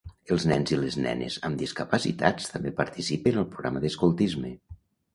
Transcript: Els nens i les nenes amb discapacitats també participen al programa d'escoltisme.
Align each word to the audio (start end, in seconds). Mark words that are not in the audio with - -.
Els 0.35 0.45
nens 0.51 0.71
i 0.75 0.79
les 0.83 0.97
nenes 1.07 1.37
amb 1.51 1.61
discapacitats 1.65 2.51
també 2.57 2.75
participen 2.83 3.41
al 3.45 3.49
programa 3.55 3.87
d'escoltisme. 3.89 4.57